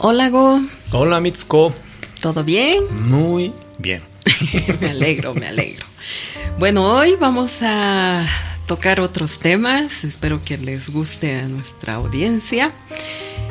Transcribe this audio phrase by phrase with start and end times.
[0.00, 0.60] Hola Go,
[0.92, 1.74] Hola Mitsuko.
[2.22, 2.84] ¿todo bien?
[3.08, 4.00] Muy bien.
[4.80, 5.84] me alegro, me alegro.
[6.56, 8.24] Bueno, hoy vamos a
[8.68, 12.70] tocar otros temas, espero que les guste a nuestra audiencia.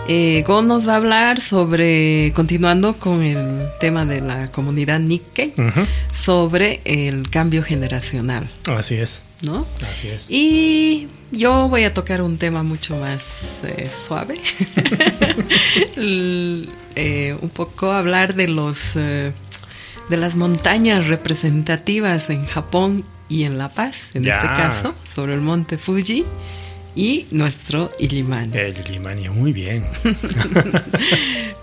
[0.10, 5.54] Eh, Go nos va a hablar sobre, continuando con el tema de la comunidad Nikkei,
[6.14, 9.24] sobre el cambio generacional, Así es.
[9.42, 9.66] ¿no?
[9.92, 10.28] Así es.
[10.30, 14.40] Y yo voy a tocar un tema mucho más eh, suave.
[17.00, 19.32] Eh, un poco hablar de los eh,
[20.10, 24.36] de las montañas representativas en Japón y en La Paz, en Ya.
[24.38, 26.26] este caso, sobre el monte Fuji
[26.98, 28.58] y nuestro Illimani.
[28.58, 29.86] El Limani, muy bien.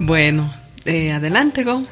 [0.01, 0.53] Bueno,
[0.85, 1.83] eh, adelante, Go.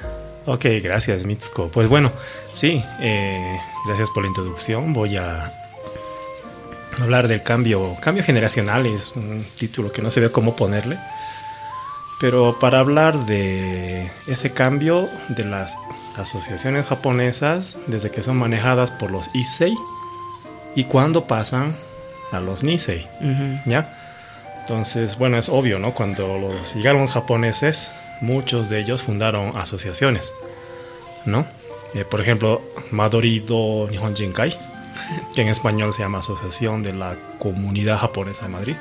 [0.46, 1.68] Ok, gracias Mitsuko.
[1.68, 2.12] Pues bueno,
[2.52, 3.56] sí, eh,
[3.86, 4.92] gracias por la introducción.
[4.92, 5.52] Voy a
[7.00, 10.98] hablar del cambio, cambio generacional, es un título que no sé cómo ponerle.
[12.20, 15.78] Pero para hablar de ese cambio de las
[16.16, 19.74] asociaciones japonesas, desde que son manejadas por los Issei
[20.74, 21.76] y cuando pasan
[22.32, 23.06] a los Nisei.
[23.64, 23.88] ¿Ya?
[24.60, 25.92] Entonces, bueno, es obvio, ¿no?
[25.92, 30.32] Cuando los, llegaron los japoneses, muchos de ellos fundaron asociaciones,
[31.24, 31.46] ¿no?
[31.94, 34.56] Eh, por ejemplo, Madorido Nihon Jinkai,
[35.34, 38.76] que en español se llama Asociación de la Comunidad Japonesa de Madrid.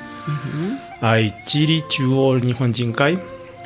[1.00, 3.18] Hay Chiri Chuo Nihon Jinkai,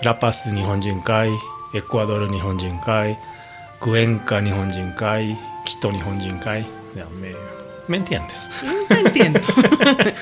[0.03, 1.31] La Paz Nihon Jinkai,
[1.75, 3.17] Ecuador Nihon Jinkai,
[3.79, 6.67] Cuenca Nihon Jinkai, Quito Nihon Jinkai.
[6.95, 7.56] Ya, me,
[7.89, 8.51] ¿me entiendes?
[8.91, 9.41] No entiendo.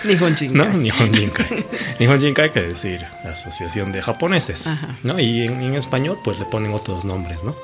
[0.05, 0.57] Nihon Jinkai.
[0.57, 0.73] ¿no?
[0.77, 1.65] Nihon Jinkai.
[2.01, 4.97] Nihon Jinkai quiere decir Asociación de Japoneses, Ajá.
[5.03, 5.19] ¿no?
[5.19, 7.55] Y en, en español pues le ponen otros nombres, ¿no?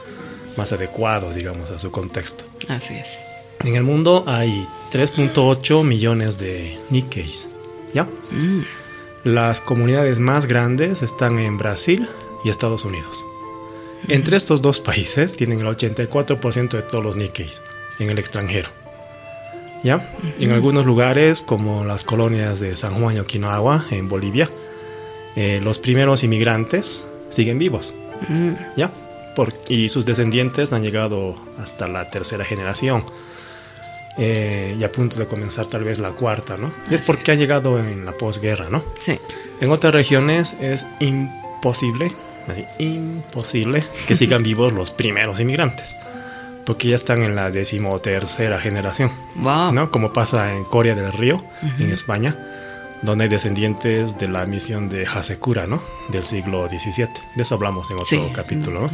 [0.56, 2.44] Más adecuados, digamos, a su contexto.
[2.68, 3.06] Así es.
[3.64, 7.48] En el mundo hay 3.8 millones de Nikkeis,
[7.92, 8.08] ¿ya?
[9.24, 12.08] Las comunidades más grandes están en Brasil
[12.44, 13.26] y Estados Unidos.
[14.08, 17.60] Entre estos dos países tienen el 84% de todos los Nikkeis
[17.98, 18.70] en el extranjero.
[19.82, 20.10] ¿Ya?
[20.38, 24.50] En algunos lugares, como las colonias de San Juan y Okinawa, en Bolivia,
[25.36, 27.94] eh, los primeros inmigrantes siguen vivos.
[28.76, 28.90] ¿Ya?
[29.34, 33.04] Por- y sus descendientes han llegado hasta la tercera generación.
[34.18, 36.70] Eh, y a punto de comenzar tal vez la cuarta, ¿no?
[36.90, 38.84] Y es porque han llegado en la posguerra, ¿no?
[39.02, 39.18] Sí.
[39.62, 42.12] En otras regiones es imposible,
[42.78, 45.96] imposible que sigan vivos los primeros inmigrantes,
[46.66, 49.72] porque ya están en la decimotercera generación, Wow.
[49.72, 49.90] ¿no?
[49.90, 51.42] Como pasa en Corea del Río,
[51.78, 52.36] en España,
[53.02, 55.82] donde hay descendientes de la misión de Hasekura, ¿no?
[56.08, 57.08] Del siglo XVII.
[57.34, 58.22] De eso hablamos en otro Sí.
[58.34, 58.90] capítulo, ¿no?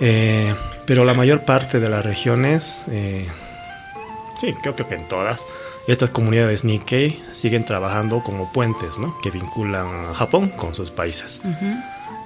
[0.00, 0.54] Eh,
[0.86, 3.28] pero la mayor parte de las regiones, eh,
[4.40, 5.44] sí, creo, creo que en todas,
[5.86, 9.16] estas comunidades Nikkei siguen trabajando como puentes, ¿no?
[9.22, 11.42] Que vinculan a Japón con sus países.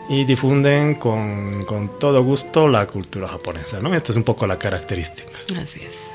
[0.09, 3.94] Y difunden con, con todo gusto la cultura japonesa, ¿no?
[3.94, 5.32] Esta es un poco la característica.
[5.59, 6.10] Así es.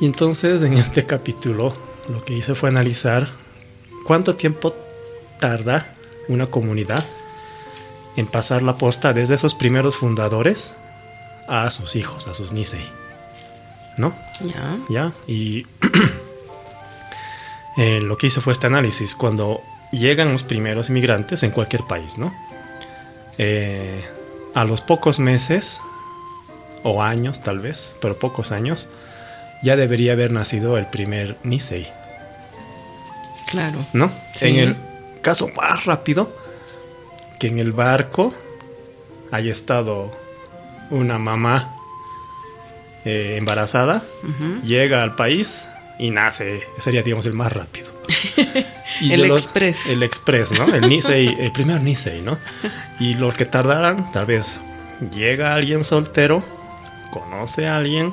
[0.00, 1.74] Y entonces en este capítulo
[2.08, 3.28] lo que hice fue analizar
[4.04, 4.74] cuánto tiempo
[5.38, 5.94] tarda
[6.28, 7.04] una comunidad
[8.16, 10.76] en pasar la posta desde esos primeros fundadores
[11.48, 12.88] a sus hijos, a sus nisei.
[13.96, 14.14] ¿No?
[14.40, 14.78] Ya.
[14.88, 15.12] ¿Ya?
[15.26, 15.66] Y
[17.76, 19.14] eh, lo que hice fue este análisis.
[19.14, 19.60] Cuando
[19.92, 22.34] llegan los primeros inmigrantes en cualquier país, ¿no?
[23.38, 24.02] Eh,
[24.54, 25.80] a los pocos meses,
[26.82, 28.88] o años tal vez, pero pocos años,
[29.62, 31.88] ya debería haber nacido el primer Nisei,
[33.50, 33.84] Claro.
[33.92, 34.10] ¿no?
[34.34, 34.48] Sí.
[34.48, 34.76] En el
[35.22, 36.34] caso más rápido,
[37.38, 38.34] que en el barco
[39.32, 40.12] haya estado
[40.90, 41.76] una mamá
[43.04, 44.02] eh, embarazada,
[44.64, 45.68] llega al país
[45.98, 47.90] y nace, sería digamos el más rápido.
[49.00, 49.86] Y El los- express.
[49.86, 50.66] El express, ¿no?
[50.72, 52.38] El Nisei, el primer Nisei, ¿no?
[53.00, 54.60] Y los que tardaran, tal vez
[55.12, 56.44] llega alguien soltero,
[57.12, 58.12] conoce a alguien,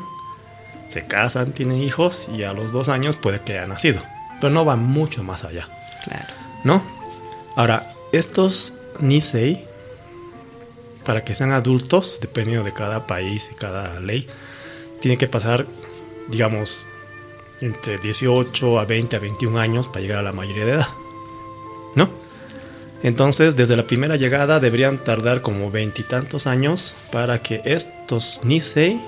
[0.87, 4.01] se casan, tienen hijos y a los dos años puede que haya nacido.
[4.39, 5.67] Pero no va mucho más allá,
[6.03, 6.25] Claro.
[6.63, 6.83] ¿no?
[7.55, 9.65] Ahora, estos Nisei,
[11.05, 14.27] para que sean adultos, dependiendo de cada país y cada ley,
[14.99, 15.65] tienen que pasar,
[16.29, 16.87] digamos,
[17.61, 20.89] entre 18 a 20 a 21 años para llegar a la mayoría de edad,
[21.95, 22.09] ¿no?
[23.03, 29.01] Entonces, desde la primera llegada deberían tardar como veintitantos años para que estos Nisei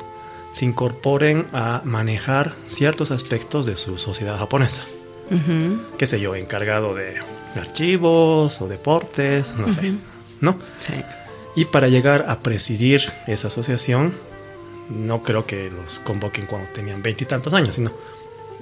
[0.52, 4.86] se incorporen a manejar ciertos aspectos de su sociedad japonesa.
[5.98, 7.16] Qué sé yo, encargado de
[7.56, 9.94] archivos o deportes, no sé,
[10.42, 10.58] ¿no?
[10.78, 10.94] Sí.
[11.56, 14.14] Y para llegar a presidir esa asociación,
[14.90, 17.92] no creo que los convoquen cuando tenían veintitantos años, sino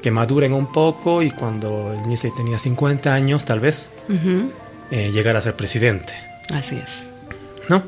[0.01, 3.91] que maduren un poco y cuando el Nisei tenía 50 años, tal vez,
[4.89, 6.13] eh, llegar a ser presidente.
[6.49, 7.11] Así es.
[7.69, 7.83] ¿No?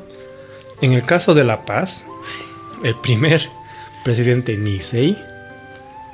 [0.80, 2.06] En el caso de La Paz,
[2.82, 3.50] el primer
[4.04, 5.18] presidente Nisei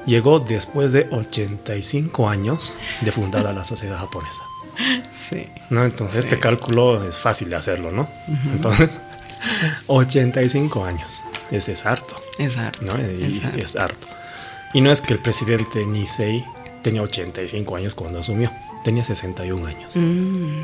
[0.07, 4.43] llegó después de 85 años de fundada la sociedad japonesa.
[5.31, 5.47] Sí.
[5.69, 5.85] ¿No?
[5.85, 8.09] Entonces este cálculo es fácil de hacerlo, ¿no?
[8.53, 9.01] Entonces,
[9.87, 11.23] 85 años.
[11.53, 12.21] Ese es harto.
[12.39, 12.85] Es harto.
[12.85, 12.97] ¿no?
[12.97, 13.59] Es harto.
[13.59, 14.09] es harto.
[14.73, 16.45] Y no es que el presidente Nisei
[16.83, 18.51] tenía 85 años cuando asumió,
[18.85, 19.97] tenía 61 años.
[19.97, 20.61] Mm,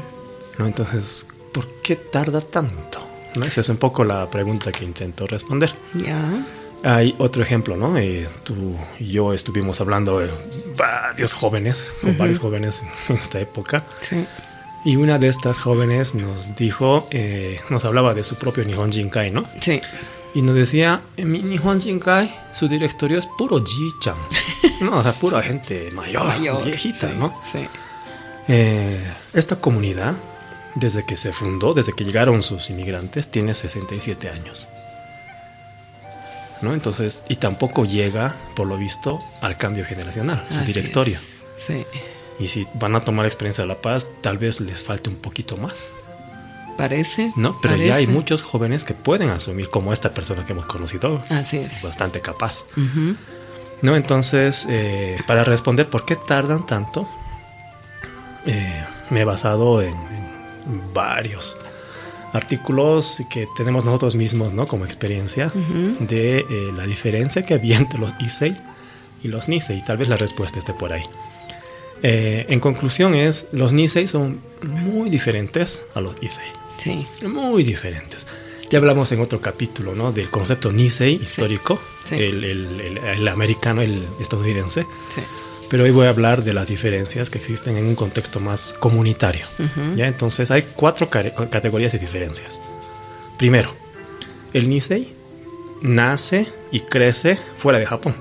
[0.59, 0.67] ¿no?
[0.67, 3.07] Entonces, ¿por qué tarda tanto?
[3.35, 3.45] ¿No?
[3.45, 5.75] Esa es un poco la pregunta que intento responder.
[5.95, 6.47] ya.
[6.85, 7.97] Hay otro ejemplo, ¿no?
[7.99, 10.31] Eh, tú y yo estuvimos hablando de
[10.77, 13.85] varios jóvenes, con varios jóvenes en esta época.
[14.01, 14.25] Sí.
[14.85, 19.33] Y una de estas jóvenes nos dijo, eh, nos hablaba de su propio Nihon Jinkai,
[19.33, 19.45] ¿no?
[19.61, 19.81] Sí.
[20.37, 24.17] Y nos decía, en mi Nihon Jinkai, su directorio es puro Ji-chan.
[24.83, 27.33] No, o sea, pura gente mayor, Mayor, viejita, sí, ¿no?
[27.51, 27.67] Sí.
[28.47, 29.03] Eh,
[29.33, 30.15] esta comunidad,
[30.75, 34.69] desde que se fundó, desde que llegaron sus inmigrantes, tiene 67 años.
[36.61, 36.75] ¿No?
[36.75, 41.17] Entonces, y tampoco llega, por lo visto, al cambio generacional, su Así directorio.
[41.17, 41.65] es.
[41.67, 41.87] Sí.
[42.39, 45.57] Y si van a tomar experiencia de la paz, tal vez les falte un poquito
[45.57, 45.89] más.
[46.77, 47.33] Parece.
[47.37, 47.59] ¿No?
[47.61, 48.13] Pero ya hay parece.
[48.13, 51.83] muchos jóvenes que pueden asumir, como esta persona que hemos conocido, Así es.
[51.83, 52.65] bastante capaz.
[52.77, 53.17] Ujú.
[53.83, 53.97] ¿No?
[53.97, 57.09] Entonces, eh, para responder por qué tardan tanto,
[58.47, 61.57] eh, me he basado en, en varios
[62.33, 64.69] artículos que tenemos nosotros mismos, ¿no?
[64.69, 65.51] Como experiencia
[66.01, 66.45] de eh,
[66.77, 68.57] la diferencia que había entre los Issei
[69.23, 69.83] y los Nisei.
[69.85, 71.03] Tal vez la respuesta esté por ahí.
[72.03, 76.45] Eh, en conclusión es, los Nisei son muy diferentes a los Issei.
[76.79, 77.05] Sí.
[77.27, 78.27] Muy diferentes.
[78.71, 80.13] Ya hablamos en otro capítulo, ¿no?
[80.13, 82.17] Del concepto Nisei histórico, Sí.
[82.17, 84.83] El, el- el- el americano, el estadounidense.
[85.15, 85.21] Sí.
[85.69, 89.47] Pero hoy voy a hablar de las diferencias que existen en un contexto más comunitario.
[89.97, 90.07] ¿ya?
[90.07, 92.61] Entonces hay cuatro categorías de diferencias.
[93.37, 93.75] Primero,
[94.53, 95.13] el Nisei
[95.83, 98.15] nace y crece fuera de Japón.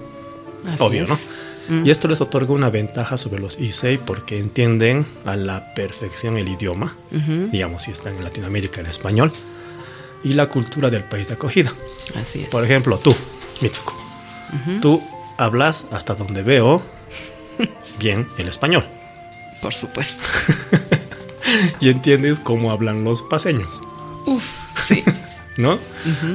[0.67, 1.09] Así Obvio, es.
[1.09, 1.19] ¿no?
[1.69, 6.47] Y esto les otorga una ventaja sobre los Issei porque entienden a la perfección el
[6.47, 6.95] idioma,
[7.51, 9.31] digamos si están en Latinoamérica en español,
[10.23, 11.73] y la cultura del país de acogida.
[12.15, 12.49] Así es.
[12.49, 13.15] Por ejemplo, tú,
[13.61, 13.95] Mitsuko,
[14.81, 15.01] tú
[15.37, 16.83] hablas hasta donde veo
[17.99, 18.85] bien el español
[19.61, 20.21] Por supuesto.
[21.79, 23.81] y entiendes cómo hablan los paseños,
[24.25, 24.64] Uf.
[25.57, 25.79] ¿No?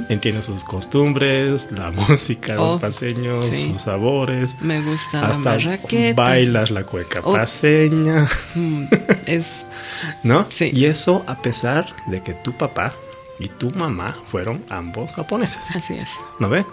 [0.08, 3.70] Entiendes sus costumbres, la música los Oh, paseños, sí.
[3.72, 4.56] sus sabores.
[4.60, 5.78] Me gusta Hasta la
[6.14, 7.32] bailas la cueca Oh.
[7.32, 8.84] paseña, Mm,
[9.26, 9.46] Es.
[10.22, 10.46] ¿no?
[10.50, 10.70] Sí.
[10.74, 12.94] Y eso a pesar de que tu papá
[13.38, 16.10] y tu mamá fueron ambos japoneses, Así es.
[16.38, 16.64] ¿no ve?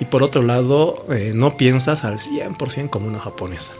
[0.00, 3.72] Y por otro lado, eh, no piensas al 100% como una japonesa,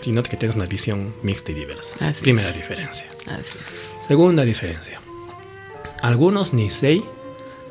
[0.00, 1.96] sino que tienes una visión mixta y diversa.
[2.08, 2.54] Así Primera es.
[2.56, 3.06] diferencia.
[3.26, 4.06] Así es.
[4.06, 4.98] Segunda diferencia.
[6.02, 7.04] Algunos Nisei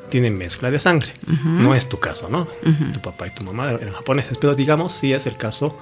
[0.10, 1.14] tienen mezcla de sangre.
[1.44, 2.48] No es tu caso, ¿no?
[2.94, 5.78] Tu papá y tu mamá eran japoneses, pero digamos sí es el caso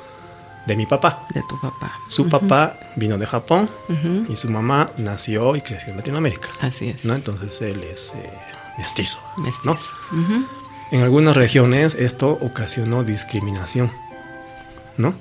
[0.66, 1.26] de mi papá.
[1.34, 1.94] De tu papá.
[2.10, 3.70] Su papá vino de Japón
[4.30, 6.50] y su mamá nació y creció en Latinoamérica.
[6.62, 7.06] Así es.
[7.06, 7.16] ¿no?
[7.16, 8.30] Entonces él es eh,
[8.78, 9.20] mestizo.
[9.38, 9.44] ¿no?
[9.44, 9.96] Mestizo.
[10.92, 13.92] En algunas regiones esto ocasionó discriminación.
[14.98, 15.14] ¿No?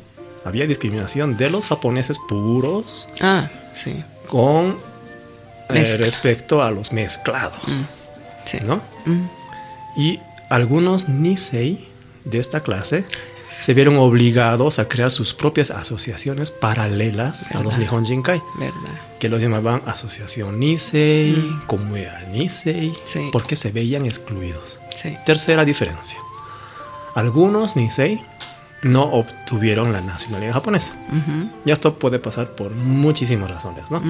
[0.45, 4.03] Había discriminación de los japoneses puros Ah, sí.
[4.29, 4.79] con
[5.71, 7.61] eh, respecto a los mezclados.
[8.47, 8.59] Sí.
[8.65, 8.81] ¿No?
[9.97, 11.89] Y algunos Nisei
[12.25, 13.05] de esta clase
[13.61, 17.79] se vieron obligados a crear sus propias asociaciones paralelas a los.
[17.79, 19.01] Nihon Jinkai, ¿Verdad?
[19.21, 21.35] que los llamaban Asociación Nisei,
[21.67, 23.29] Comunidad Nisei, Sí.
[23.33, 24.81] porque se veían excluidos.
[25.01, 25.17] Sí.
[25.25, 26.19] Tercera diferencia.
[27.15, 28.21] Algunos Nisei
[28.87, 30.95] no obtuvieron la nacionalidad japonesa.
[31.65, 34.03] Y esto puede pasar por muchísimas razones, ¿no?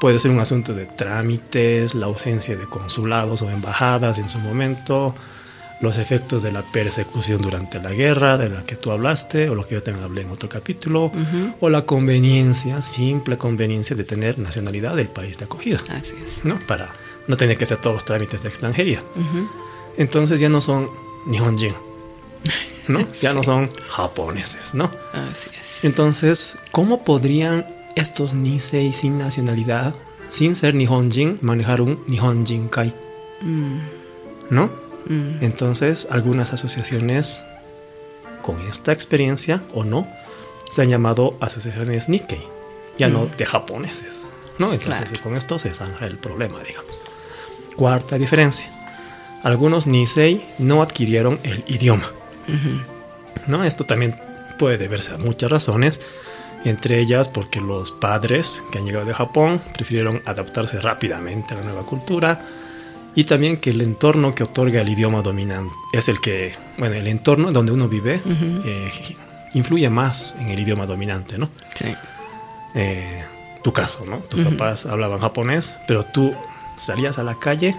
[0.00, 5.14] Puede ser un asunto de trámites, la ausencia de consulados o embajadas en su momento,
[5.80, 9.66] los efectos de la persecución durante la guerra de la que tú hablaste, o lo
[9.66, 11.12] que yo también hablé en otro capítulo,
[11.60, 15.80] o la conveniencia, simple conveniencia de tener nacionalidad del país de acogida.
[15.90, 16.44] Así es.
[16.44, 16.58] ¿no?
[16.66, 16.88] Para
[17.28, 19.02] no tener que hacer todos los trámites de extranjería.
[19.96, 20.90] Entonces ya no son
[21.26, 21.74] Nihonjin,
[22.88, 23.06] ¿no?
[23.20, 24.90] Ya no son japoneses, ¿no?
[25.12, 25.84] Así es.
[25.84, 29.94] Entonces, ¿cómo podrían estos Nisei sin nacionalidad,
[30.30, 32.94] sin ser Nihonjin, manejar un Nihonjinkai?
[34.50, 34.70] ¿No?
[35.40, 37.42] Entonces, algunas asociaciones
[38.42, 40.06] con esta experiencia o no
[40.70, 42.44] se han llamado asociaciones Nikkei,
[42.98, 44.22] ya no de japoneses,
[44.58, 44.72] ¿no?
[44.72, 45.22] Entonces, Claro.
[45.22, 46.90] con esto se zanja el problema, digamos.
[47.76, 48.68] Cuarta diferencia.
[49.44, 52.10] Algunos Nisei no adquirieron el idioma.
[53.46, 53.64] ¿No?
[53.64, 54.16] Esto también
[54.58, 56.00] puede deberse a muchas razones,
[56.64, 61.62] Entre ellas porque los padres que han llegado de Japón prefirieron adaptarse rápidamente a la
[61.62, 62.40] nueva cultura
[63.14, 67.06] y también que el entorno que otorga el idioma dominante es el que, bueno, el
[67.06, 68.20] entorno donde uno vive
[68.64, 68.90] eh,
[69.54, 71.48] influye más en el idioma dominante, ¿no?
[71.74, 71.94] Sí.
[72.74, 73.24] Eh,
[73.62, 74.18] tu caso, ¿no?
[74.18, 76.34] Tus papás hablaban japonés, pero tú
[76.76, 77.74] salías a la calle,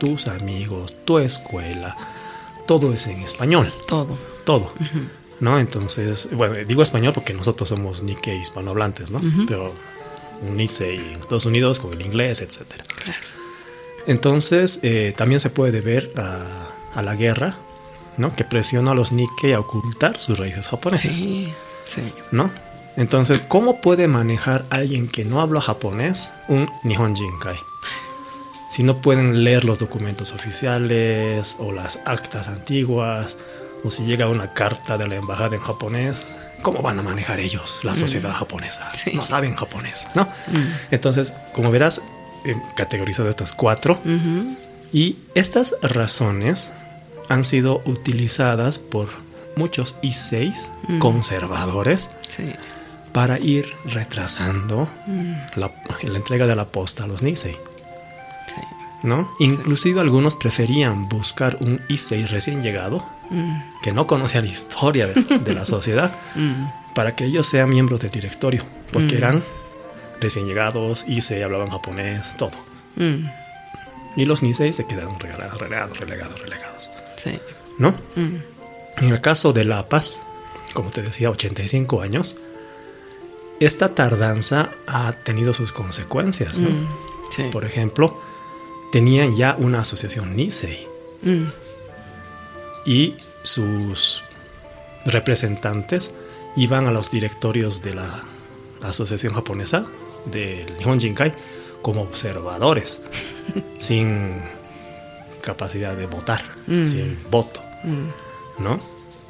[0.00, 1.96] tus amigos, tu escuela,
[2.66, 3.72] todo es en español.
[3.86, 4.16] Todo.
[4.44, 4.72] Todo.
[5.40, 5.58] ¿No?
[5.58, 9.20] Entonces, bueno, digo español porque nosotros somos Nikkei hispanohablantes, ¿no?
[9.46, 9.72] Pero
[10.54, 12.84] Nikkei en Estados Unidos con el inglés, etcétera.
[12.84, 13.18] Claro.
[14.06, 17.56] Entonces, eh, también se puede deber a, a la guerra,
[18.16, 18.34] ¿no?
[18.34, 21.52] Que presionó a los Nikkei a ocultar sus raíces japonesas, Sí,
[21.92, 22.12] sí.
[22.30, 22.50] ¿no?
[22.96, 27.56] Entonces, ¿cómo puede manejar alguien que no habla japonés un Nihon Jinkai?
[28.72, 33.36] Si no pueden leer los documentos oficiales o las actas antiguas,
[33.84, 37.80] o si llega una carta de la embajada en japonés, ¿cómo van a manejar ellos
[37.82, 38.88] la sociedad japonesa?
[38.94, 39.10] Sí.
[39.12, 40.26] No saben japonés, ¿no?
[40.90, 42.00] Entonces, como verás,
[42.46, 44.00] he categorizado estas cuatro
[44.90, 46.72] y estas razones
[47.28, 49.08] han sido utilizadas por
[49.54, 52.54] muchos I6 conservadores Sí.
[53.12, 54.88] para ir retrasando
[55.56, 55.70] la,
[56.02, 57.58] la entrega de la posta a los Nisei.
[59.02, 59.32] ¿No?
[59.38, 63.04] Inclusive algunos preferían buscar un I6 recién llegado
[63.82, 66.14] que no conocía la historia de, de la sociedad
[66.94, 69.42] para que ellos sean miembros del directorio, porque eran
[70.20, 72.52] recién llegados, I6 hablaban japonés, todo.
[72.96, 73.26] Mm,
[74.16, 76.90] Y los Nisei se quedaron relegados, relegados, relegados, relegados,
[77.22, 77.38] sí.
[77.78, 77.94] ¿no?
[78.16, 80.20] En el caso de La Paz,
[80.74, 82.36] como te decía, 85 años,
[83.58, 86.68] esta tardanza ha tenido sus consecuencias, ¿no?
[86.68, 86.88] Mm,
[87.34, 87.42] sí.
[87.50, 88.20] Por ejemplo,
[88.92, 90.86] tenían ya una asociación Nisei.
[91.22, 91.46] Mm,
[92.84, 94.22] y sus
[95.06, 96.14] representantes
[96.56, 98.22] iban a los directorios de la
[98.82, 99.86] asociación japonesa
[100.26, 101.32] del Nihon Jinkai
[101.80, 103.02] como observadores,
[103.78, 104.40] sin
[105.40, 107.60] capacidad de votar, sin voto,
[108.58, 108.78] ¿no?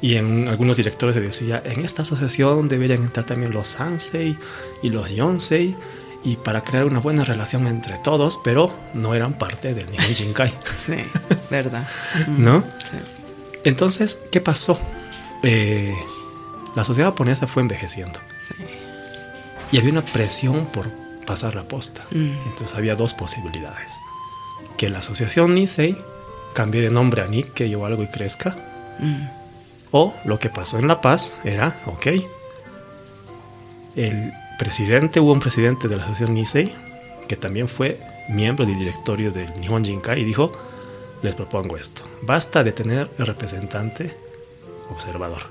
[0.01, 4.35] Y en algunos directores se decía, en esta asociación deberían entrar también los Sansei
[4.83, 5.75] y los Yonsei
[6.23, 10.53] y para crear una buena relación entre todos, pero no eran parte del Nihon Jinkai,
[10.85, 10.97] sí,
[11.49, 11.87] verdad.
[12.27, 12.61] ¿no?
[12.61, 12.97] Sí.
[13.63, 14.79] Entonces, ¿qué pasó?
[15.43, 15.93] Eh,
[16.75, 18.19] la sociedad japonesa fue envejeciendo.
[19.71, 20.91] Y había una presión por
[21.25, 22.05] pasar la posta.
[22.11, 23.99] Entonces había dos posibilidades.
[24.77, 25.97] Que la asociación Nisei
[26.53, 28.55] cambie de nombre a Nikkei o algo y crezca.
[29.91, 32.07] O lo que pasó en La Paz era, ok,
[33.95, 36.71] el presidente, hubo un presidente de la asociación Nisei
[37.27, 40.51] que también fue miembro del directorio del Nihon Jinkai y dijo,
[41.21, 44.15] les propongo esto, basta de tener representante
[44.89, 45.47] observador,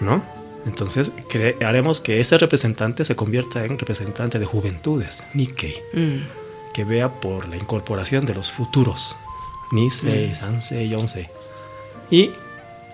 [0.00, 0.22] ¿no?
[0.66, 1.12] Entonces
[1.64, 5.74] haremos que ese representante se convierta en representante de juventudes, Nikkei,
[6.74, 9.16] que vea por la incorporación de los futuros,
[9.72, 11.28] Nisei, Sansei, Yonsei.
[12.10, 12.30] Y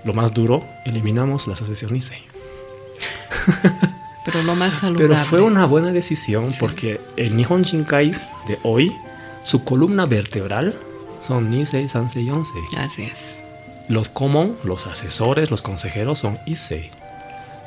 [0.05, 2.23] lo más duro, eliminamos la asociación Nisei.
[4.25, 5.09] Pero lo más saludable.
[5.15, 8.13] Pero fue una buena decisión porque el Nihon Jinkai
[8.49, 8.93] de hoy,
[9.43, 10.75] su columna vertebral
[11.21, 12.63] son Nisei, Sansei, Yonsei.
[12.77, 13.41] Así es.
[13.89, 16.91] Los common, los asesores, los consejeros son Issei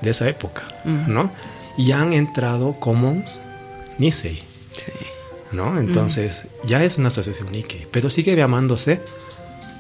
[0.01, 1.31] de esa época, ¿no?
[1.77, 3.39] Y han entrado commons
[3.97, 4.43] Nisei,
[4.75, 4.91] Sí.
[5.51, 5.79] ¿no?
[5.79, 9.01] Entonces ya es una asociación Nikkei, pero sigue llamándose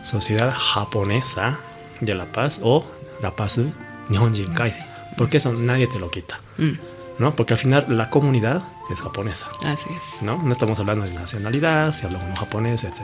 [0.03, 1.59] Sociedad Japonesa
[2.01, 2.85] de la Paz o
[3.21, 3.59] La Paz
[4.09, 4.75] Nihon Jinkai,
[5.17, 6.39] porque eso nadie te lo quita,
[7.19, 7.35] ¿no?
[7.35, 9.49] Porque al final la comunidad es japonesa.
[9.65, 10.21] Así es.
[10.21, 10.41] ¿no?
[10.43, 13.01] No estamos hablando de nacionalidad, si hablamos japonés, etc.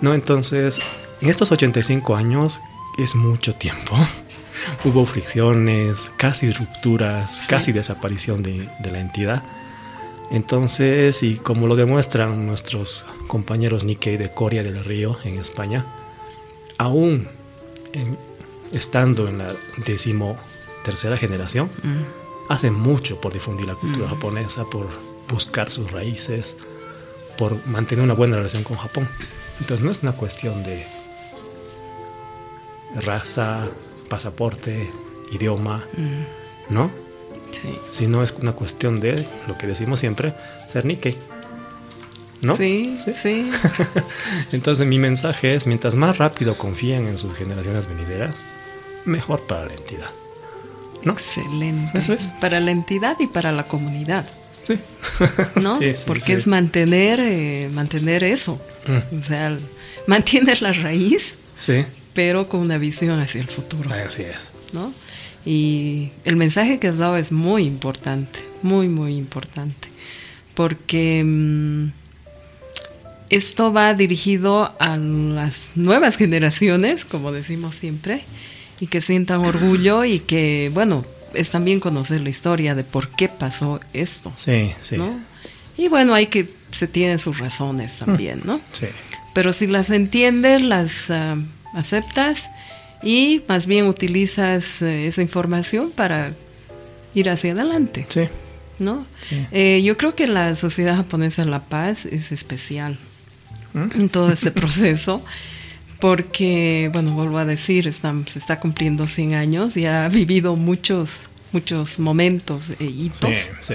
[0.00, 0.14] ¿No?
[0.14, 0.80] Entonces,
[1.20, 2.60] en estos 85 años
[2.98, 3.96] es mucho tiempo.
[4.84, 9.42] Hubo fricciones, casi rupturas, casi desaparición de, de la entidad.
[10.30, 15.86] Entonces, y como lo demuestran nuestros compañeros Nikkei de Coria del Río en España,
[16.78, 17.28] aún
[17.92, 18.18] en-
[18.72, 19.48] estando en la
[19.86, 20.36] décimo
[20.86, 21.68] tercera generación,
[22.48, 24.86] hace mucho por difundir la cultura japonesa, por
[25.28, 26.58] buscar sus raíces,
[27.36, 29.08] por mantener una buena relación con Japón.
[29.58, 30.86] Entonces no es una cuestión de
[33.04, 33.66] raza,
[34.08, 34.88] pasaporte,
[35.32, 35.84] idioma,
[36.68, 36.92] ¿no?
[37.50, 37.76] Sí.
[37.90, 40.34] Sino es una cuestión de lo que decimos siempre,
[40.68, 41.18] ser Nikkei.
[42.42, 42.56] ¿No?
[42.56, 43.50] Sí, sí.
[44.52, 48.44] Entonces mi mensaje es, mientras más rápido confíen en sus generaciones venideras,
[49.04, 50.10] mejor para la entidad.
[51.06, 51.12] ¿No?
[51.12, 51.98] Excelente.
[51.98, 52.32] Eso es.
[52.40, 54.26] Para la entidad y para la comunidad.
[54.64, 54.74] Sí.
[55.62, 55.78] ¿no?
[55.78, 56.32] Sí, sí, Porque sí.
[56.32, 58.60] es mantener, eh, mantener eso.
[59.16, 59.56] O sea,
[60.06, 64.50] mantienes la raíz, Sí, pero con una visión hacia el futuro, así es.
[64.72, 64.92] ¿no?
[65.44, 69.88] Y el mensaje que has dado es muy importante, muy, muy importante,
[70.54, 71.92] porque mm,
[73.30, 78.22] esto va dirigido a las nuevas generaciones, como decimos siempre,
[78.80, 81.04] y que sientan orgullo y que, bueno,
[81.34, 84.32] es también conocer la historia de por qué pasó esto.
[84.34, 84.96] Sí, sí.
[85.76, 88.60] Y bueno, hay que, se tienen sus razones también, ¿no?
[88.72, 88.86] Sí.
[89.34, 91.36] Pero si las entiendes, las ah,
[91.74, 92.50] aceptas
[93.02, 96.32] y más bien utilizas eh, esa información para
[97.14, 98.06] ir hacia adelante.
[98.08, 98.22] Sí.
[98.78, 99.06] ¿No?
[99.52, 102.98] Eh, yo creo que la sociedad japonesa de la paz es especial
[103.72, 104.00] ¿Mm?
[104.00, 105.22] en todo este proceso
[106.00, 111.98] porque, bueno, vuelvo a decir, se está cumpliendo 100 años y ha vivido muchos, muchos
[111.98, 113.38] momentos e hitos.
[113.38, 113.74] Sí, sí.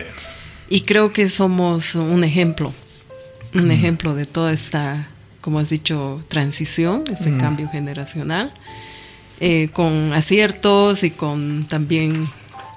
[0.70, 2.74] Y creo que somos un ejemplo,
[3.54, 3.72] un mm.
[3.72, 5.08] ejemplo de toda esta,
[5.42, 7.40] como has dicho, transición, este mm.
[7.40, 8.54] cambio generacional.
[9.44, 12.28] Eh, con aciertos y con también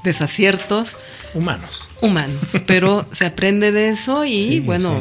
[0.03, 0.97] desaciertos.
[1.35, 1.91] Humanos.
[2.01, 4.99] Humanos, pero se aprende de eso y bueno,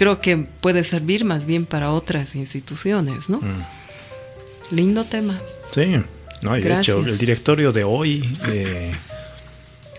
[0.00, 3.36] creo que puede servir más bien para otras instituciones, ¿no?
[3.36, 4.74] Mm.
[4.74, 5.38] Lindo tema.
[5.70, 5.94] Sí,
[6.40, 8.92] no, y de hecho el directorio de hoy eh,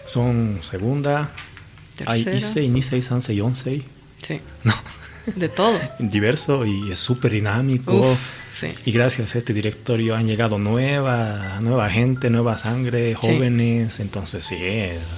[0.04, 1.30] son segunda,
[1.96, 2.14] Tercera.
[2.14, 3.84] hay ICE, INICE, SANSE y ONCE.
[4.18, 4.42] Sí.
[4.64, 4.74] No.
[5.36, 5.80] De todo.
[6.00, 8.18] Diverso y es súper dinámico.
[8.52, 8.74] sí.
[8.86, 14.00] Y gracias a este directorio han llegado nueva, nueva gente, nueva sangre, jóvenes.
[14.00, 14.56] Entonces sí,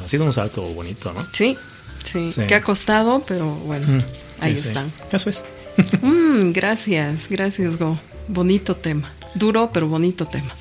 [0.03, 1.25] ha sido un salto bonito, ¿no?
[1.31, 1.57] Sí,
[2.03, 2.29] sí.
[2.47, 4.03] Que ha costado, pero bueno,
[4.39, 4.91] ahí están.
[5.11, 5.43] Eso es.
[6.01, 7.97] Mm, gracias, gracias, Go.
[8.27, 9.11] Bonito tema.
[9.33, 10.53] Duro, pero bonito tema.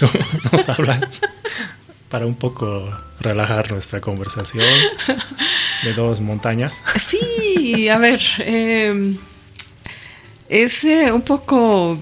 [0.00, 0.08] Tú
[0.50, 1.20] nos hablas
[2.08, 4.66] para un poco relajar nuestra conversación
[5.84, 6.82] de dos montañas.
[6.98, 9.14] Sí, a ver, eh,
[10.48, 11.98] es un poco...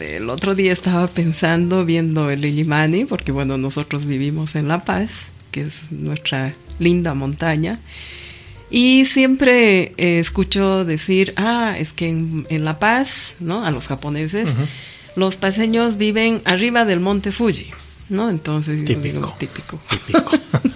[0.00, 5.26] El otro día estaba pensando, viendo el Illimani, porque bueno, nosotros vivimos en La Paz,
[5.52, 7.78] que es nuestra linda montaña,
[8.70, 13.64] y siempre eh, escucho decir, ah, es que en, La Paz, ¿no?
[13.64, 14.48] A los japoneses,
[15.14, 17.70] los paseños viven arriba del monte Fuji.
[18.08, 18.30] ¿no?
[18.30, 19.34] Entonces, típico.
[19.38, 19.80] típico.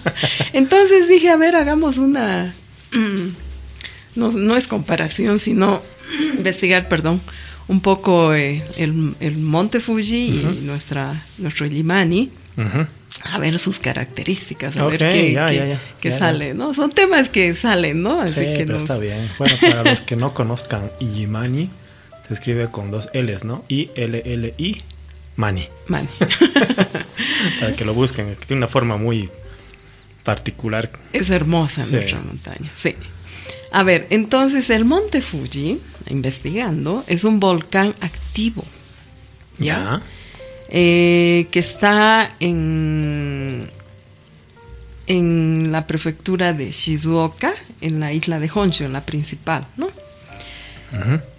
[0.53, 2.53] Entonces dije, a ver, hagamos una,
[4.15, 5.81] no, no es comparación, sino
[6.37, 7.21] investigar, perdón,
[7.67, 12.31] un poco eh, el, el, monte Fuji y nuestra, nuestro Limani.
[13.23, 16.73] A ver sus características, a ver qué, qué, sale, ¿no?
[16.73, 18.21] Son temas que salen, ¿no?
[18.21, 19.29] Así que pero está bien.
[19.37, 21.69] Bueno, para los que no conozcan Illimani,
[22.25, 23.65] se escribe con dos L's, ¿no?
[23.67, 24.81] I-L-L-I
[25.37, 25.67] Mani.
[25.87, 26.07] Mani.
[27.59, 29.29] Para que lo busquen, tiene una forma muy
[30.23, 30.89] particular.
[31.13, 32.95] Es hermosa nuestra montaña, sí.
[33.71, 38.65] A ver, entonces el monte Fuji, investigando, es un volcán activo.
[39.59, 40.01] ¿Ya?
[40.69, 43.69] Eh, que está en,
[45.07, 49.87] en la prefectura de Shizuoka, en la isla de Honshu, en la principal, ¿no?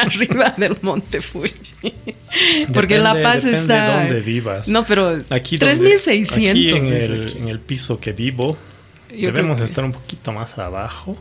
[0.06, 1.94] arriba del monte Fuji.
[2.72, 3.90] Porque La Paz está.
[3.90, 4.68] De dónde vivas.
[4.68, 6.50] No, pero aquí 3600.
[6.50, 8.56] Aquí en el, en el piso que vivo,
[9.10, 11.16] debemos estar un poquito más abajo.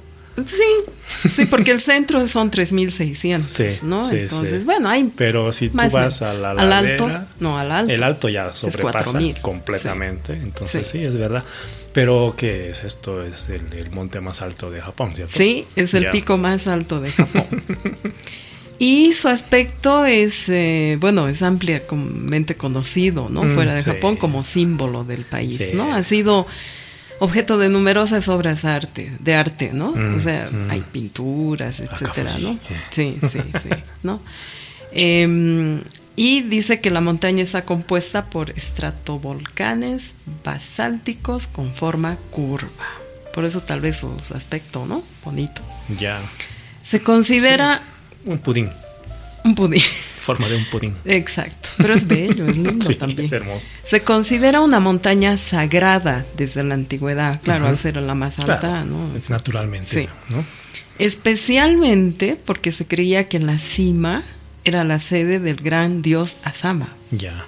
[0.46, 4.10] Sí, sí, porque el centro son 3.600, ¿no?
[4.10, 7.94] Entonces, bueno, hay Pero si tú vas a la al alto, no, al alto.
[7.94, 11.04] El alto ya sobrepasa completamente, entonces sí.
[11.04, 11.44] es verdad.
[11.94, 13.24] Pero ¿qué es esto?
[13.24, 15.34] Es el, monte más alto de Japón, ¿cierto?
[15.36, 17.64] Sí, es el pico más alto de Japón.
[18.80, 23.44] y su aspecto es, eh, bueno, es ampliamente conocido, ¿no?
[23.44, 25.94] Mm, Fuera de Japón como símbolo del país, ¿no?
[25.94, 26.48] Ha sido
[27.20, 29.92] objeto de numerosas obras arte, de arte, ¿no?
[29.92, 30.72] Mm, o sea, mm.
[30.72, 32.58] hay pinturas, etcétera, ¿no?
[32.90, 33.70] Sí, sí, sí,
[34.04, 34.22] ¿no?
[34.94, 35.82] Em,
[36.16, 40.14] y dice que la montaña está compuesta por estratovolcanes
[40.46, 42.88] basálticos con forma curva.
[43.34, 45.04] Por eso tal vez su, aspecto, ¿no?
[45.26, 45.62] Bonito.
[46.00, 46.22] Ya.
[46.84, 47.82] Se considera...
[48.30, 48.70] un pudín.
[49.44, 49.82] Un pudín
[50.30, 50.96] forma de un pudín.
[51.06, 53.26] Exacto, pero es bello, es lindo también.
[53.26, 53.66] Es hermoso.
[53.84, 59.10] Se considera una montaña sagrada desde la antigüedad, claro, al ser la más alta, ¿no?
[59.30, 60.46] Naturalmente, ¿no?
[61.00, 64.24] Especialmente porque se creía que en la cima
[64.66, 66.90] era la sede del gran dios Asama.
[67.10, 67.46] Ya.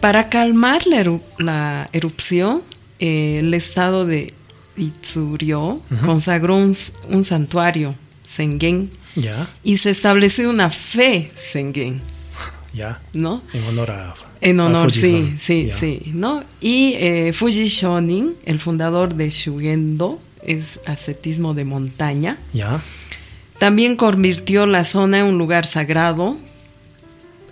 [0.00, 0.82] Para calmar
[1.38, 2.60] la, erupción,
[2.98, 4.34] eh, el estado de
[4.76, 6.76] Itsurio consagró un,
[7.08, 7.94] un santuario,
[8.26, 9.48] Sengen, ya.
[9.62, 12.00] Y se estableció una fe Sengen.
[12.72, 13.00] Ya.
[13.12, 13.42] ¿no?
[13.52, 14.14] En honor a.
[14.40, 15.76] En a honor, sí, sí, Ya.
[15.78, 16.42] sí, ¿no?
[16.60, 22.38] Y eh, Fuji Shonin, el fundador de Shugendo, es ascetismo de montaña.
[22.52, 22.82] Ya.
[23.60, 26.36] También convirtió la zona en un lugar sagrado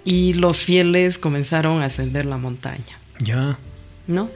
[0.05, 3.59] y los fieles comenzaron a ascender la montaña, Ya.
[4.09, 4.29] ¿no?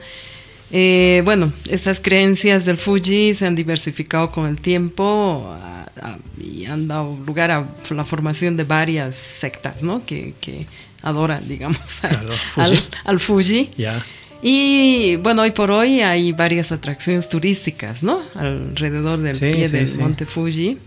[0.71, 5.53] Eh, bueno, estas creencias del Fuji se han diversificado con el tiempo
[6.01, 10.05] a- y han dado lugar a la formación de varias sectas, ¿no?
[10.05, 10.65] Que, que
[11.01, 12.61] adoran, digamos, al, Claro, Fuji.
[12.75, 13.69] al- al Fuji.
[13.77, 14.05] Ya.
[14.41, 18.21] Y bueno, hoy por hoy hay varias atracciones turísticas, ¿no?
[18.35, 19.97] Alrededor del Sí, pie sí, del sí.
[19.97, 20.77] monte Fuji.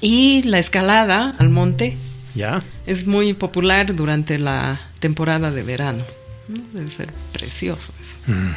[0.00, 1.96] Y la escalada al monte
[2.34, 2.62] Ya.
[2.86, 6.04] es muy popular durante la temporada de verano.
[6.48, 6.62] ¿no?
[6.72, 8.18] Debe ser precioso eso.
[8.26, 8.50] Mm.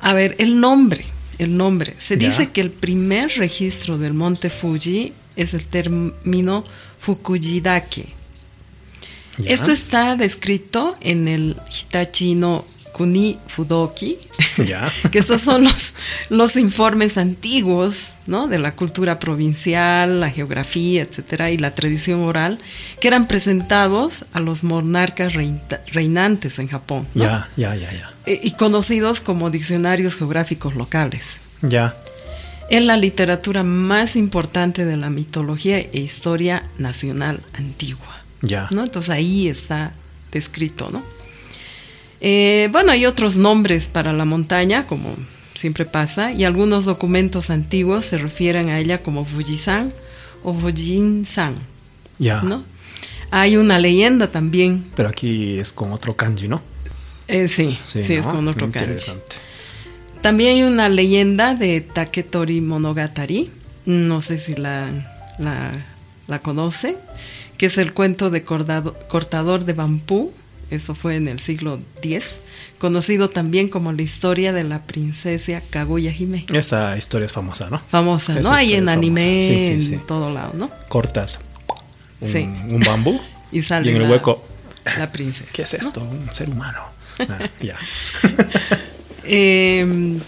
[0.00, 1.06] A ver, el nombre.
[1.38, 1.94] El nombre.
[1.98, 6.64] Se dice que el primer registro del monte Fuji es el término
[6.98, 8.06] Fukujidake.
[9.44, 12.64] Esto está descrito en el Hitachi no
[12.96, 14.16] Kuni Fudoki,
[14.66, 14.90] Ya.
[15.12, 15.92] que estos son los,
[16.30, 18.48] los informes antiguos ¿no?
[18.48, 22.58] de la cultura provincial, la geografía, etcétera, y la tradición oral,
[22.98, 25.34] que eran presentados a los monarcas
[25.92, 27.24] reinantes en Japón ¿no?
[27.24, 27.50] Ya.
[27.56, 27.74] Ya.
[27.74, 27.92] Ya.
[27.92, 28.14] Ya.
[28.24, 31.34] Eh, y conocidos como diccionarios geográficos locales.
[31.60, 31.96] Ya.
[32.70, 38.22] Es la literatura más importante de la mitología e historia nacional antigua.
[38.40, 38.68] Ya.
[38.70, 38.84] ¿no?
[38.84, 39.92] Entonces ahí está
[40.32, 41.02] descrito, ¿no?
[42.20, 45.14] Eh, bueno, hay otros nombres para la montaña, como
[45.54, 49.92] siempre pasa, y algunos documentos antiguos se refieren a ella como Fujisan
[50.42, 51.54] o Fujinsan,
[52.18, 52.42] Ya.
[52.42, 52.64] ¿no?
[53.30, 56.62] Hay una leyenda también, Pero aquí es con otro kanji, ¿no?
[57.28, 58.32] eh, sí, sí, es ¿no?
[58.34, 58.84] con otro kanji.
[58.92, 59.36] Interesante.
[60.22, 63.50] También hay una leyenda de Taketori Monogatari,
[63.84, 64.88] no sé si la,
[65.38, 65.72] la,
[66.28, 66.96] la conoce,
[67.58, 70.32] que es el cuento de cordado- cortador de bambú,
[70.70, 72.36] esto fue en el siglo X,
[72.78, 76.46] conocido también como la historia de la princesa Kaguya Hime.
[76.52, 77.80] Esa historia es famosa, ¿no?
[77.90, 78.52] Famosa, ¿no?
[78.52, 79.64] Hay en anime, famosa.
[79.72, 80.70] Sí, sí, en todo lado, ¿no?
[80.88, 81.38] Cortas
[82.20, 83.20] un, un bambú
[83.52, 84.44] Y sale y en el la- hueco.
[84.98, 85.50] La princesa.
[85.52, 85.78] ¿Qué es ¿no?
[85.80, 86.00] esto?
[86.02, 86.80] Un ser humano.
[87.18, 87.78] Ah, ya.
[89.24, 90.18] Eh,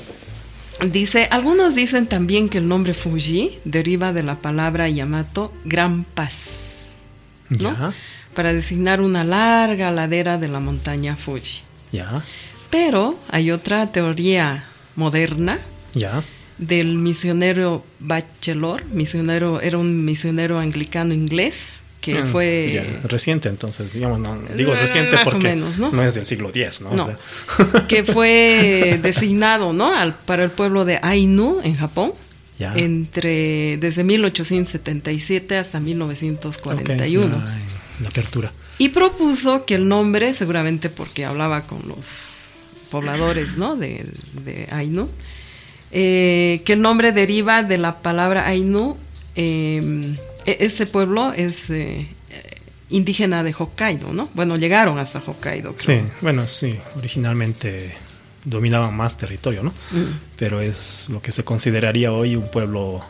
[0.90, 6.86] dice, algunos dicen también que el nombre Fuji deriva de la palabra Yamato Gran Paz,
[7.50, 7.58] ¿no?
[7.58, 7.92] Ya.
[8.38, 11.62] Para designar una larga ladera de la montaña Fuji.
[11.90, 12.22] Ya.
[12.70, 15.58] Pero hay otra teoría moderna
[15.92, 16.22] Ya.
[16.56, 23.00] del misionero Bachelor, misionero, era un misionero anglicano inglés que Mm, fue.
[23.02, 26.00] Reciente, entonces, digamos, no, digo Eh, reciente más o porque menos, ¿no?
[26.04, 26.92] es del siglo X, ¿no?
[26.92, 29.92] No, O que fue designado, ¿no?
[29.92, 32.12] Al, para el pueblo de Ainu en Japón.
[32.56, 32.72] Ya.
[32.76, 38.52] Entre desde 1877 hasta 1941 ok, ya, en la apertura.
[38.78, 42.50] y propuso que el nombre, seguramente porque hablaba con los
[42.90, 43.76] pobladores, ¿no?
[43.76, 44.06] De,
[44.44, 45.08] de Ainu,
[45.90, 48.96] eh, que el nombre deriva de la palabra Ainu.
[49.36, 50.14] eh,
[50.46, 52.08] e- este pueblo es eh,
[52.90, 54.28] indígena de Hokkaido, ¿no?
[54.34, 55.74] Bueno, llegaron hasta Hokkaido.
[55.76, 56.04] Sí, creo.
[56.22, 57.94] bueno, sí, originalmente
[58.44, 59.70] dominaban más territorio, ¿no?
[59.90, 60.12] Mm.
[60.36, 63.02] Pero es lo que se consideraría hoy un pueblo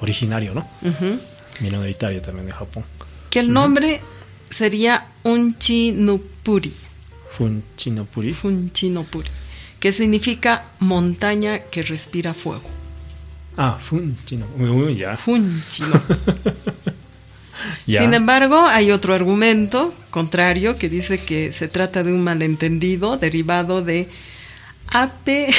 [0.00, 0.68] originario, ¿no?
[0.82, 1.18] Ujú.
[1.60, 2.84] Minoritario también de Japón.
[3.30, 4.00] que el nombre
[4.50, 6.72] sería Unchinupuri,
[7.36, 8.32] Funchinopuri.
[8.32, 9.30] Funchinopuri,
[9.80, 12.70] que significa montaña que respira fuego.
[13.58, 14.46] Ah, Funchino.
[14.58, 15.16] Uy, ya.
[15.16, 16.02] Funchino.
[17.86, 18.00] ya.
[18.02, 23.82] Sin embargo, hay otro argumento contrario que dice que se trata de un malentendido derivado
[23.82, 24.08] de
[24.92, 25.50] Ape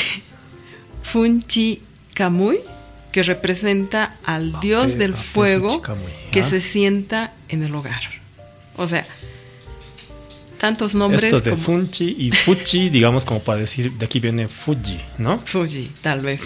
[1.03, 2.59] Funchikamui,
[3.11, 5.81] que representa al Ape- dios del Ape fuego
[6.31, 8.01] que se sienta en el hogar.
[8.77, 9.05] O sea,
[10.59, 14.47] tantos nombres Esto de como Funchi y Fuchi, digamos como para decir, de aquí viene
[14.47, 15.37] Fuji, ¿no?
[15.39, 16.41] Fuji, tal vez.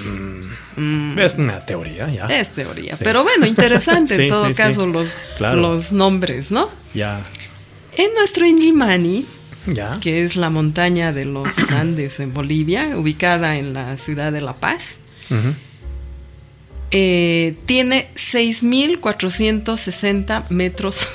[0.76, 2.26] Mm, Es una teoría, ya.
[2.28, 2.96] es teoría.
[2.96, 3.04] Sí.
[3.04, 5.62] Pero bueno, interesante Sí, en todo sí, caso los, Claro.
[5.62, 6.70] los nombres, ¿no?
[6.94, 7.22] Ya.
[7.98, 9.26] En nuestro Inlimani,
[9.68, 9.98] Ya.
[10.02, 14.54] que es la montaña de los Andes en Bolivia, ubicada en la ciudad de La
[14.54, 14.98] Paz,
[15.30, 15.54] Ujú.
[16.92, 21.08] eh, tiene 6.460 metros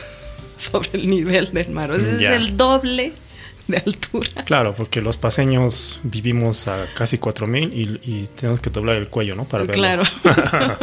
[0.71, 1.91] sobre el nivel del mar.
[1.91, 2.31] O sea, Ya.
[2.35, 3.13] Es el doble
[3.69, 4.45] de altura.
[4.45, 9.35] Claro, porque los paseños vivimos a casi 4000 y, y tenemos que doblar el cuello,
[9.35, 9.45] ¿no?
[9.45, 9.83] Para verlo.
[9.83, 10.03] Claro.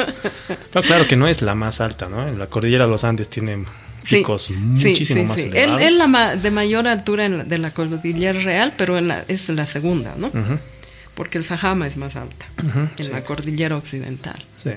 [0.85, 2.25] Claro que no es la más alta, ¿no?
[2.35, 3.63] La cordillera de los Andes tiene
[4.09, 5.43] picos sí, muchísimo sí, más sí.
[5.45, 5.81] Él- elevados.
[5.83, 9.23] Es la ma- de mayor altura en la- de la cordillera real, pero en la-
[9.27, 10.31] es la segunda, ¿no?
[11.15, 14.43] Porque el Sajama es más alta ujú, en la cordillera occidental.
[14.57, 14.71] sí.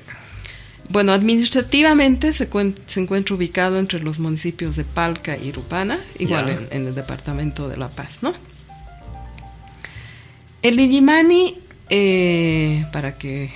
[0.88, 2.49] Bueno, administrativamente se,
[2.87, 7.68] se, encuentra ubicado entre los municipios de Palca y Rupana, igual en, en, el departamento
[7.68, 8.35] de La Paz, ¿no?
[10.62, 11.59] El Illimani,
[11.90, 13.53] eh, para que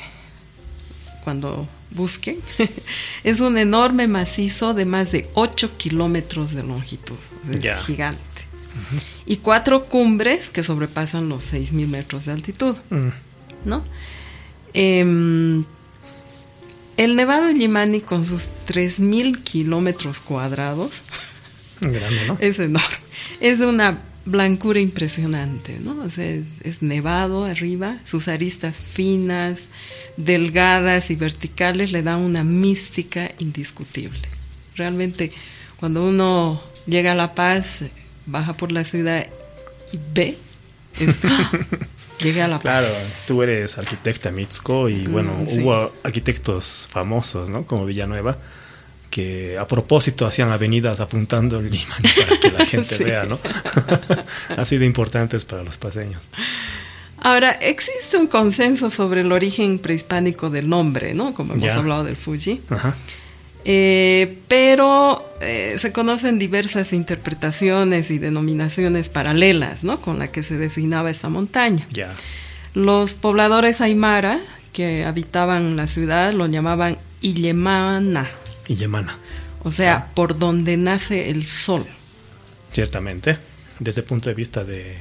[1.25, 2.39] cuando busquen,
[3.25, 7.19] es un enorme macizo de más de 8 kilómetros de longitud,
[7.51, 8.21] es gigante.
[9.27, 13.09] Y cuatro cumbres que sobrepasan los 6.000 metros de altitud, mm.
[13.65, 13.85] ¿no?
[14.73, 15.65] Em,
[17.01, 21.05] el Nevado Illimani con sus 3.000 kilómetros cuadrados
[22.41, 22.97] es enorme.
[23.41, 25.99] Es de una blancura impresionante, ¿no?
[26.03, 26.27] O sea,
[26.63, 29.63] es nevado arriba, sus aristas finas,
[30.19, 34.29] delgadas y verticales le dan una mística indiscutible.
[34.77, 35.33] Realmente,
[35.79, 37.83] cuando uno llega a La Paz,
[38.27, 39.27] baja por la ciudad
[39.91, 40.37] y ve,
[42.23, 42.81] llega a La Paz.
[42.81, 42.95] Claro,
[43.27, 47.67] tú eres arquitecta Mitsuko y mm, bueno, hubo arquitectos famosos, ¿no?
[47.67, 48.39] Como Villanueva
[49.11, 53.39] que a propósito hacían avenidas apuntando el imán para que la gente vea, ¿no?
[54.57, 56.31] Así de importantes para los paseños.
[57.19, 61.35] Ahora, existe un consenso sobre el origen prehispánico del nombre, ¿no?
[61.35, 62.63] Como hemos hablado del Fuji.
[63.65, 70.01] Eh, pero eh, se conocen diversas interpretaciones y denominaciones paralelas, ¿no?
[70.01, 71.87] Con la que se designaba esta montaña.
[72.75, 74.39] Los pobladores aymara
[74.73, 78.31] que habitaban la ciudad lo llamaban Illemana
[78.69, 79.19] y Yemana.
[79.63, 81.85] O sea, por donde nace el sol.
[82.71, 83.37] Ciertamente,
[83.79, 84.97] desde el punto de vista de,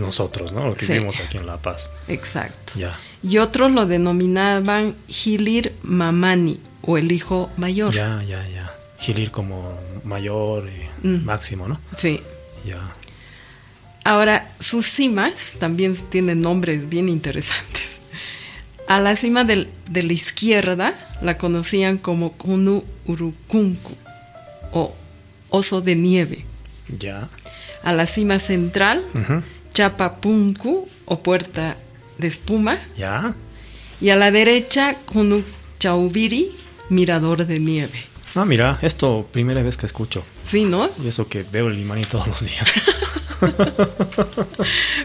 [0.00, 0.66] nosotros, ¿no?
[0.66, 1.90] Lo que vivimos aquí en La Paz.
[2.08, 2.72] Exacto.
[2.76, 2.98] Ya.
[3.22, 7.94] Y otros lo denominaban Gilir Mamani o el hijo mayor.
[7.94, 8.74] Ya, ya, ya.
[8.98, 11.24] Gilir como mayor y mm.
[11.24, 11.80] máximo, ¿no?
[11.96, 12.20] Sí.
[12.64, 12.94] Ya.
[14.04, 17.90] Ahora, sus cimas también tienen nombres bien interesantes.
[18.88, 23.96] A la cima de la izquierda la conocían como Kunu Urukunku
[24.72, 24.94] o
[25.48, 26.44] oso de nieve.
[26.88, 27.28] Ya.
[27.82, 29.04] A la cima central,
[29.72, 31.76] Chapapunku o puerta
[32.18, 32.78] de espuma.
[32.96, 33.34] Ya.
[34.00, 35.44] Y a la derecha, Kunu
[35.78, 36.52] Chaubiri,
[36.90, 38.04] mirador de nieve.
[38.34, 40.22] Ah, mira, esto primera vez que escucho.
[40.46, 40.88] Sí, ¿no?
[41.02, 42.68] Y eso que veo el Limani todos los días.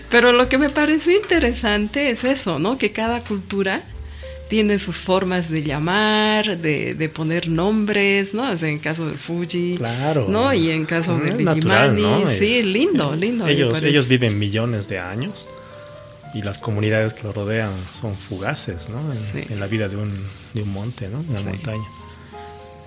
[0.09, 2.77] Pero lo que me pareció interesante es eso, ¿no?
[2.77, 3.83] Que cada cultura
[4.47, 8.51] tiene sus formas de llamar, de, poner nombres, ¿no?
[8.51, 9.77] O sea, en caso del Fuji.
[9.77, 10.27] Claro.
[10.29, 10.53] ¿No?
[10.53, 12.25] Y en caso de Vigimani.
[12.37, 13.47] Sí, lindo, lindo.
[13.47, 15.47] Ellos, ellos viven millones de años
[16.35, 18.99] y las comunidades que lo rodean son fugaces, ¿no?
[19.33, 20.11] En, la vida de un,
[20.53, 21.23] de un monte, ¿no?
[21.29, 21.85] Una montaña.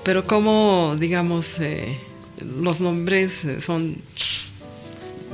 [0.04, 1.98] Pero como, digamos, eh,
[2.40, 3.96] los nombres son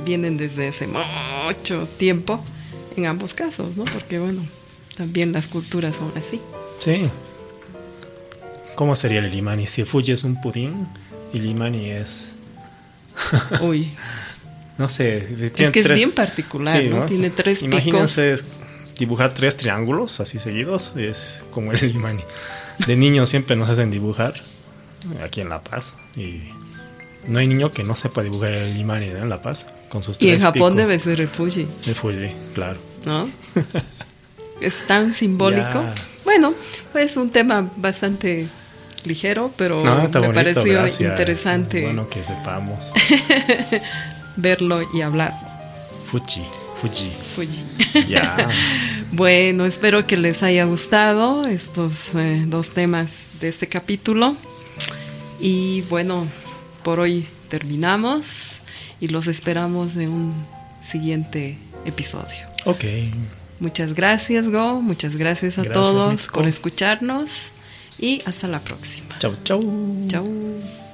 [0.05, 2.41] vienen desde hace mucho tiempo
[2.95, 3.83] en ambos casos, ¿no?
[3.83, 4.47] Porque bueno,
[4.95, 6.39] también las culturas son así.
[6.79, 7.09] Sí.
[8.75, 9.67] ¿Cómo sería el limani?
[9.67, 10.87] Si Fuji es un pudín
[11.33, 12.33] y limani es...
[13.61, 13.91] Uy.
[14.77, 15.17] no sé.
[15.57, 17.05] Es que es bien particular, ¿no?
[17.05, 18.35] Tiene tres Imagínense
[18.97, 20.93] dibujar tres triángulos así seguidos.
[20.95, 22.23] Es como el limani.
[22.87, 24.33] De niños siempre nos hacen dibujar
[25.23, 26.41] aquí en La Paz y
[27.27, 30.29] no hay niño que no sepa dibujar el Imani en La Paz con sus Y
[30.29, 31.67] en Japón debe ser el Fuji.
[31.87, 32.77] El Fuji, claro.
[33.05, 33.29] ¿No?
[34.61, 35.83] es tan simbólico.
[36.23, 36.53] Bueno,
[36.91, 38.47] pues un tema bastante
[39.05, 41.81] ligero, pero me pareció interesante.
[41.81, 42.91] Bueno, que sepamos
[44.35, 45.33] verlo y hablar.
[46.11, 46.41] Fuji,
[46.81, 47.11] Fuji.
[47.35, 48.07] Fuji.
[48.07, 48.49] Ya.
[49.11, 54.35] bueno, espero que les haya gustado estos eh, dos temas de este capítulo.
[55.39, 56.27] Y bueno,
[56.83, 58.59] por hoy terminamos
[58.99, 60.33] y los esperamos en un
[60.81, 62.45] siguiente episodio.
[62.65, 62.85] Ok.
[63.59, 64.81] Muchas gracias, Go.
[64.81, 67.51] Muchas gracias a todos por escucharnos
[67.97, 69.17] y hasta la próxima.
[69.19, 70.07] Chau, chau.
[70.07, 70.84] Chau.